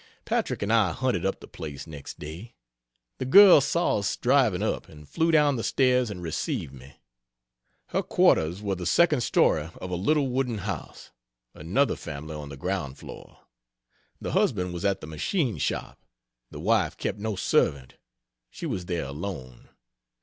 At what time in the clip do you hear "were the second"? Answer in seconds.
8.63-9.21